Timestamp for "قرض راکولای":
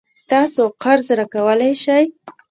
0.83-1.73